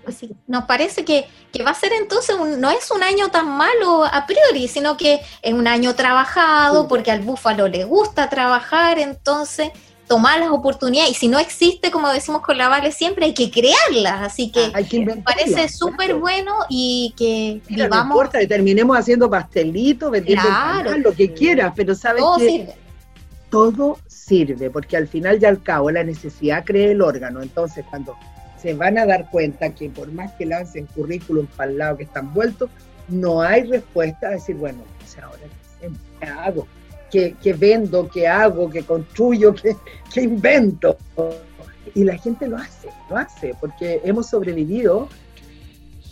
Así, 0.06 0.32
nos 0.48 0.66
parece 0.66 1.06
que, 1.06 1.26
va 1.64 1.72
a 1.72 1.74
ser 1.74 1.92
entonces, 1.94 2.36
no 2.58 2.70
es 2.72 2.90
un 2.92 3.04
año 3.04 3.30
tan 3.30 3.48
malo 3.50 4.06
a 4.06 4.26
priori, 4.26 4.68
sino 4.68 4.98
que 4.98 5.22
es 5.42 5.54
un 5.54 5.68
año 5.68 5.96
trabajado, 5.96 6.88
porque 6.88 7.12
al 7.12 7.22
búfalo 7.22 7.68
le 7.68 7.84
gusta 7.84 8.30
trabajar, 8.30 8.98
entonces 8.98 9.70
tomar 10.08 10.40
las 10.40 10.50
oportunidades, 10.50 11.12
y 11.12 11.14
si 11.14 11.28
no 11.28 11.38
existe, 11.38 11.92
como 11.92 12.10
decimos 12.10 12.42
con 12.42 12.58
la 12.58 12.68
Vale 12.68 12.92
siempre, 12.92 13.26
hay 13.26 13.34
que 13.36 13.52
crearlas, 13.52 14.24
así 14.24 14.52
que, 14.52 14.72
me 15.06 15.18
parece 15.18 15.70
súper 15.70 16.16
bueno 16.16 16.56
y 16.68 17.14
que 17.16 17.62
vivamos... 17.68 17.98
No 17.98 18.04
importa, 18.06 18.40
terminemos 18.48 18.98
haciendo 18.98 19.30
pastelitos, 19.30 20.10
vendiendo 20.10 20.50
lo 20.98 21.14
que 21.14 21.32
quieras, 21.32 21.74
pero 21.76 21.94
sabes 21.94 22.24
que 22.40 22.74
todo 23.52 24.00
sirve, 24.08 24.70
porque 24.70 24.98
al 24.98 25.08
final 25.08 25.40
y 25.42 25.46
al 25.46 25.62
cabo 25.62 25.92
la 25.92 26.04
necesidad 26.04 26.64
crea 26.66 26.92
el 26.92 27.02
órgano. 27.02 27.42
Entonces, 27.42 27.86
cuando 27.90 28.16
se 28.62 28.74
van 28.74 28.98
a 28.98 29.06
dar 29.06 29.30
cuenta 29.30 29.70
que 29.74 29.90
por 29.90 30.12
más 30.12 30.34
que 30.34 30.46
lancen 30.46 30.86
currículum 30.88 31.48
para 31.56 31.72
el 31.72 31.78
lado 31.78 31.98
que 31.98 32.04
están 32.04 32.34
vueltos, 32.34 32.70
no 33.08 33.42
hay 33.42 33.64
respuesta 33.64 34.28
a 34.28 34.32
decir, 34.32 34.56
bueno, 34.56 34.80
ahora 35.22 35.40
qué 36.20 36.26
hago, 36.26 36.68
¿Qué, 37.12 37.36
vendo, 37.58 38.08
qué 38.08 38.28
hago, 38.28 38.70
qué 38.70 38.84
construyo, 38.84 39.56
qué, 39.62 39.76
qué 40.14 40.22
invento. 40.22 40.98
Y 41.96 42.04
la 42.04 42.18
gente 42.18 42.48
lo 42.48 42.58
hace, 42.58 42.90
lo 43.10 43.18
hace, 43.18 43.56
porque 43.60 44.02
hemos 44.04 44.30
sobrevivido 44.30 45.10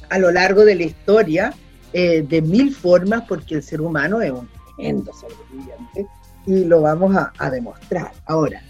a 0.09 0.17
lo 0.17 0.31
largo 0.31 0.65
de 0.65 0.75
la 0.75 0.83
historia 0.83 1.53
eh, 1.93 2.25
de 2.27 2.41
mil 2.41 2.73
formas, 2.73 3.23
porque 3.27 3.55
el 3.55 3.63
ser 3.63 3.81
humano 3.81 4.21
es 4.21 4.31
un 4.31 4.49
tremendo 4.75 5.11
sobreviviente 5.13 6.07
y 6.45 6.63
lo 6.63 6.81
vamos 6.81 7.15
a, 7.15 7.49
demostrar. 7.49 8.11
Ahora, 8.25 8.61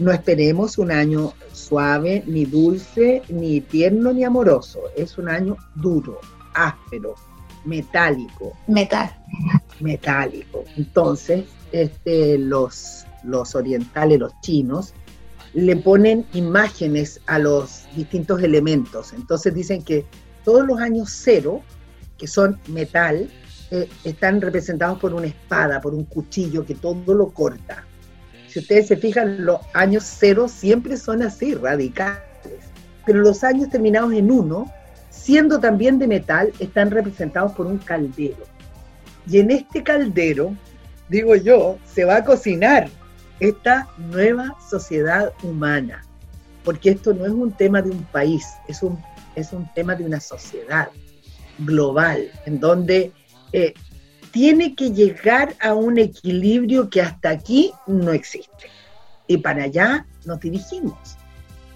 no 0.00 0.10
esperemos 0.10 0.78
un 0.78 0.90
año 0.90 1.34
suave, 1.52 2.24
ni 2.26 2.46
dulce, 2.46 3.22
ni 3.28 3.60
tierno, 3.60 4.12
ni 4.12 4.24
amoroso. 4.24 4.80
Es 4.96 5.18
un 5.18 5.28
año 5.28 5.56
duro, 5.74 6.18
áspero, 6.54 7.14
metálico. 7.64 8.56
Metal. 8.66 9.14
Metálico. 9.80 10.64
Entonces, 10.76 11.44
este, 11.72 12.38
los, 12.38 13.04
los 13.22 13.54
orientales, 13.54 14.18
los 14.18 14.32
chinos, 14.40 14.94
le 15.52 15.76
ponen 15.76 16.24
imágenes 16.32 17.20
a 17.26 17.38
los 17.38 17.84
distintos 17.94 18.42
elementos. 18.42 19.12
Entonces 19.12 19.54
dicen 19.54 19.82
que 19.82 20.06
todos 20.44 20.66
los 20.66 20.80
años 20.80 21.10
cero, 21.12 21.60
que 22.16 22.26
son 22.26 22.58
metal, 22.68 23.30
eh, 23.70 23.88
están 24.04 24.40
representados 24.40 24.98
por 24.98 25.12
una 25.12 25.26
espada, 25.26 25.80
por 25.80 25.94
un 25.94 26.04
cuchillo 26.04 26.64
que 26.64 26.74
todo 26.74 27.14
lo 27.14 27.28
corta. 27.30 27.84
Si 28.50 28.58
ustedes 28.58 28.88
se 28.88 28.96
fijan, 28.96 29.44
los 29.44 29.60
años 29.74 30.04
cero 30.04 30.48
siempre 30.48 30.96
son 30.96 31.22
así, 31.22 31.54
radicales. 31.54 32.20
Pero 33.06 33.20
los 33.20 33.44
años 33.44 33.70
terminados 33.70 34.12
en 34.12 34.30
uno, 34.30 34.70
siendo 35.10 35.60
también 35.60 35.98
de 35.98 36.08
metal, 36.08 36.52
están 36.58 36.90
representados 36.90 37.52
por 37.52 37.66
un 37.66 37.78
caldero. 37.78 38.44
Y 39.28 39.38
en 39.38 39.52
este 39.52 39.84
caldero, 39.84 40.56
digo 41.08 41.36
yo, 41.36 41.78
se 41.84 42.04
va 42.04 42.16
a 42.16 42.24
cocinar 42.24 42.88
esta 43.38 43.88
nueva 43.98 44.56
sociedad 44.68 45.32
humana. 45.44 46.04
Porque 46.64 46.90
esto 46.90 47.14
no 47.14 47.26
es 47.26 47.32
un 47.32 47.52
tema 47.52 47.80
de 47.80 47.90
un 47.90 48.02
país, 48.04 48.44
es 48.66 48.82
un, 48.82 48.98
es 49.36 49.52
un 49.52 49.72
tema 49.74 49.94
de 49.94 50.04
una 50.04 50.20
sociedad 50.20 50.88
global, 51.58 52.30
en 52.46 52.58
donde 52.58 53.12
eh, 53.52 53.74
tiene 54.30 54.74
que 54.74 54.90
llegar 54.90 55.54
a 55.60 55.74
un 55.74 55.98
equilibrio 55.98 56.88
que 56.90 57.02
hasta 57.02 57.30
aquí 57.30 57.72
no 57.86 58.12
existe. 58.12 58.68
Y 59.26 59.38
para 59.38 59.64
allá 59.64 60.06
nos 60.24 60.40
dirigimos. 60.40 61.16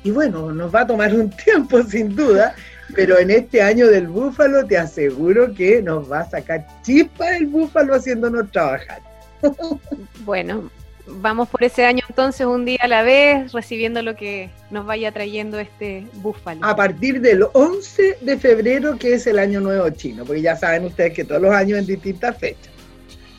Y 0.03 0.11
bueno, 0.11 0.53
nos 0.53 0.75
va 0.75 0.83
a 0.83 0.87
tomar 0.87 1.15
un 1.15 1.31
tiempo 1.45 1.83
sin 1.83 2.15
duda, 2.15 2.55
pero 2.95 3.19
en 3.19 3.31
este 3.31 3.63
año 3.63 3.89
del 3.89 4.09
búfalo 4.09 4.67
te 4.67 4.77
aseguro 4.77 5.55
que 5.55 5.81
nos 5.83 6.11
va 6.11 6.21
a 6.21 6.31
sacar 6.31 6.67
chispa 6.83 7.37
el 7.37 7.47
búfalo 7.47 7.95
haciéndonos 7.95 8.51
trabajar. 8.51 9.01
Bueno, 10.25 10.71
vamos 11.07 11.49
por 11.49 11.63
ese 11.65 11.85
año 11.85 12.03
entonces 12.09 12.47
un 12.47 12.65
día 12.65 12.79
a 12.83 12.89
la 12.89 13.03
vez, 13.03 13.53
recibiendo 13.53 14.03
lo 14.03 14.17
que 14.17 14.51
nos 14.71 14.87
vaya 14.87 15.13
trayendo 15.13 15.59
este 15.59 16.07
búfalo. 16.15 16.65
A 16.65 16.75
partir 16.75 17.21
del 17.21 17.47
11 17.53 18.19
de 18.21 18.39
febrero, 18.39 18.99
que 18.99 19.15
es 19.15 19.27
el 19.27 19.39
año 19.39 19.61
nuevo 19.61 19.89
chino, 19.91 20.25
porque 20.25 20.43
ya 20.43 20.57
saben 20.57 20.85
ustedes 20.85 21.13
que 21.13 21.25
todos 21.25 21.43
los 21.43 21.55
años 21.55 21.79
en 21.79 21.87
distintas 21.87 22.37
fechas. 22.39 22.73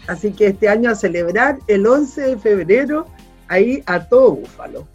Así 0.08 0.32
que 0.32 0.47
este 0.47 0.69
año 0.69 0.91
a 0.91 0.95
celebrar 0.95 1.58
el 1.67 1.86
11 1.86 2.21
de 2.21 2.38
febrero, 2.38 3.08
ahí 3.47 3.82
a 3.86 3.99
todo 4.08 4.34
búfalo. 4.34 4.88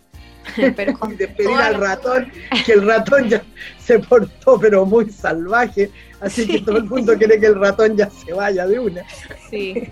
Pero 0.76 0.98
y 1.10 1.14
despedir 1.14 1.56
al 1.56 1.74
ratón, 1.74 2.30
que 2.66 2.72
el 2.72 2.86
ratón 2.86 3.28
ya 3.28 3.42
se 3.78 3.98
portó 3.98 4.58
pero 4.58 4.86
muy 4.86 5.10
salvaje, 5.10 5.90
así 6.20 6.46
que 6.46 6.60
todo 6.60 6.78
el 6.78 6.84
mundo 6.84 7.16
quiere 7.16 7.38
que 7.38 7.46
el 7.46 7.60
ratón 7.60 7.96
ya 7.96 8.08
se 8.10 8.32
vaya 8.32 8.66
de 8.66 8.78
una. 8.78 9.02
Sí. 9.48 9.88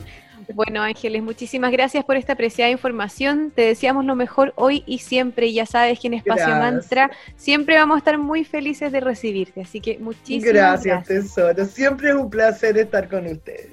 Bueno, 0.55 0.83
Ángeles, 0.83 1.23
muchísimas 1.23 1.73
gracias 1.73 2.05
por 2.05 2.17
esta 2.17 2.33
apreciada 2.33 2.71
información. 2.71 3.53
Te 3.55 3.63
deseamos 3.63 4.05
lo 4.05 4.15
mejor 4.15 4.53
hoy 4.57 4.83
y 4.87 4.99
siempre. 4.99 5.47
Y 5.47 5.55
ya 5.55 5.67
sabes 5.67 6.01
que 6.01 6.07
en 6.07 6.15
Espacio 6.15 6.49
Mantra 6.49 7.11
siempre 7.37 7.77
vamos 7.77 7.97
a 7.97 7.99
estar 7.99 8.19
muy 8.19 8.45
felices 8.45 8.91
de 8.93 9.01
recibirte. 9.01 9.63
Así 9.63 9.81
que 9.81 9.99
muchísimas 9.99 10.55
gracias. 10.55 11.07
Gracias, 11.07 11.27
tesoro. 11.27 11.65
Siempre 11.67 12.11
es 12.11 12.15
un 12.15 12.31
placer 12.31 12.79
estar 12.79 13.09
con 13.09 13.27
ustedes. 13.27 13.71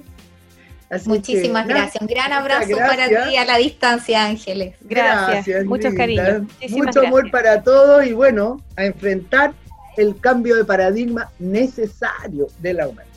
Muchísimas 1.06 1.66
gracias. 1.66 2.00
Un 2.00 2.06
gran 2.06 2.32
abrazo 2.32 2.76
para 2.76 3.08
ti 3.08 3.36
a 3.36 3.44
la 3.44 3.56
distancia, 3.56 4.24
Ángeles. 4.24 4.76
Gracias. 4.82 5.64
Muchos 5.64 5.94
cariños. 5.94 6.42
Mucho 6.70 7.00
amor 7.00 7.30
para 7.30 7.62
todos 7.62 8.06
y 8.06 8.12
bueno, 8.12 8.60
a 8.76 8.84
enfrentar 8.84 9.52
el 9.96 10.18
cambio 10.20 10.56
de 10.56 10.64
paradigma 10.64 11.30
necesario 11.38 12.46
de 12.60 12.74
la 12.74 12.88
humanidad. 12.88 13.16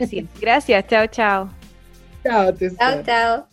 Así 0.00 0.26
Gracias. 0.40 0.86
Chao, 0.88 1.06
chao. 1.06 1.63
Chao, 2.24 2.52
chao, 2.52 3.02
chao. 3.04 3.46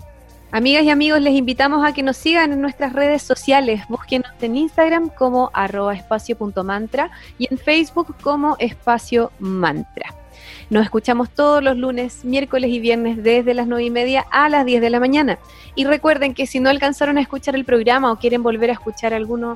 Amigas 0.54 0.84
y 0.84 0.90
amigos, 0.90 1.22
les 1.22 1.34
invitamos 1.34 1.86
a 1.86 1.94
que 1.94 2.04
nos 2.04 2.18
sigan 2.18 2.52
en 2.52 2.62
nuestras 2.62 2.94
redes 2.94 3.22
sociales. 3.22 3.84
Búsquenos 3.88 4.32
en 4.42 4.56
Instagram 4.56 5.10
como 5.10 5.50
arroba 5.54 5.94
espacio.mantra 5.94 7.12
y 7.38 7.48
en 7.50 7.58
Facebook 7.58 8.16
como 8.22 8.58
espacio 8.60 9.32
mantra. 9.40 10.14
Nos 10.70 10.84
escuchamos 10.84 11.30
todos 11.30 11.62
los 11.64 11.78
lunes, 11.78 12.24
miércoles 12.24 12.70
y 12.70 12.80
viernes 12.80 13.22
desde 13.22 13.54
las 13.54 13.68
9 13.68 13.84
y 13.84 13.90
media 13.90 14.26
a 14.32 14.50
las 14.50 14.66
10 14.66 14.82
de 14.82 14.90
la 14.90 15.00
mañana. 15.00 15.38
Y 15.76 15.86
recuerden 15.86 16.34
que 16.34 16.48
si 16.48 16.60
no 16.60 16.70
alcanzaron 16.70 17.18
a 17.18 17.22
escuchar 17.22 17.56
el 17.56 17.66
programa 17.66 18.12
o 18.12 18.18
quieren 18.18 18.42
volver 18.42 18.70
a 18.70 18.74
escuchar 18.74 19.14
alguno 19.14 19.56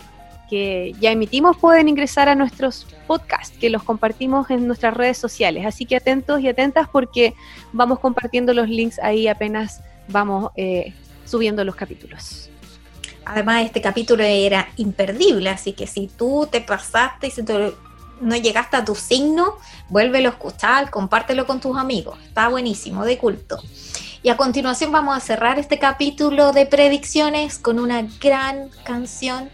que 0.50 0.94
ya 1.00 1.12
emitimos, 1.12 1.58
pueden 1.58 1.90
ingresar 1.90 2.30
a 2.30 2.36
nuestros 2.36 2.88
podcasts 3.08 3.58
que 3.58 3.70
los 3.70 3.84
compartimos 3.84 4.50
en 4.50 4.68
nuestras 4.68 4.94
redes 4.94 5.18
sociales. 5.18 5.66
Así 5.66 5.86
que 5.86 5.96
atentos 5.96 6.42
y 6.42 6.48
atentas 6.48 6.88
porque 6.90 7.34
vamos 7.74 8.00
compartiendo 8.00 8.54
los 8.54 8.70
links 8.70 9.00
ahí 9.00 9.28
apenas 9.28 9.82
vamos 10.08 10.52
eh, 10.56 10.94
subiendo 11.26 11.64
los 11.64 11.76
capítulos. 11.76 12.50
Además, 13.26 13.66
este 13.66 13.82
capítulo 13.82 14.24
era 14.24 14.68
imperdible, 14.78 15.50
así 15.50 15.74
que 15.74 15.88
si 15.88 16.08
tú 16.08 16.48
te 16.52 16.62
pasaste 16.62 17.28
y 17.28 17.32
si 17.32 17.42
no 17.42 18.36
llegaste 18.36 18.78
a 18.78 18.86
tu 18.86 18.94
signo, 18.94 19.56
vuélvelo 19.90 20.30
a 20.30 20.32
escuchar, 20.34 20.92
compártelo 20.92 21.48
con 21.48 21.60
tus 21.60 21.76
amigos. 21.76 22.18
Está 22.24 22.48
buenísimo, 22.50 23.04
de 23.04 23.18
culto. 23.18 23.60
Y 24.22 24.30
a 24.30 24.38
continuación 24.38 24.92
vamos 24.92 25.16
a 25.16 25.20
cerrar 25.20 25.60
este 25.60 25.78
capítulo 25.80 26.52
de 26.52 26.66
predicciones 26.66 27.60
con 27.60 27.80
una 27.80 28.08
gran 28.20 28.70
canción, 28.84 29.50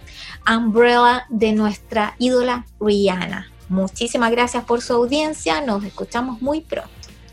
Umbrella, 0.48 1.26
de 1.30 1.54
nuestra 1.54 2.16
ídola 2.20 2.66
Rihanna. 2.80 3.48
Muchísimas 3.70 4.32
gracias 4.32 4.64
por 4.66 4.82
su 4.82 4.94
audiencia, 4.94 5.62
nos 5.62 5.84
escuchamos 5.84 6.42
muy 6.42 6.62
pronto. 6.62 6.90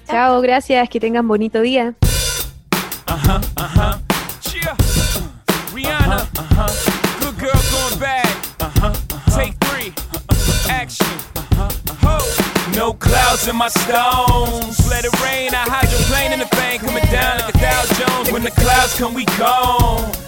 Chao, 0.07 0.41
gracias, 0.41 0.89
que 0.89 1.01
tengan 1.01 1.27
bonito 1.27 1.61
día. 1.61 1.95
Rihanna, 5.75 6.29
good 7.21 7.39
girl 7.39 7.61
going 7.71 7.99
Take 9.31 9.55
three. 9.61 9.93
action. 10.71 11.07
Uh-huh. 11.37 12.75
No 12.75 12.93
clouds 12.93 13.49
in 13.49 13.57
my 13.57 13.69
stones. 13.69 14.89
Let 14.89 15.05
it 15.05 15.13
rain. 15.23 15.55
I 15.55 15.65
hydroplane 15.69 16.33
in 16.33 16.39
the 16.39 16.49
bank 16.57 16.83
coming 16.83 17.05
down 17.11 17.39
like 17.41 17.55
a 17.55 17.59
Dow 17.59 17.85
Jones. 17.99 18.31
When 18.33 18.43
the 18.43 18.51
clouds 18.51 18.97
come, 18.99 19.15
we 19.15 19.25
gone. 19.37 20.28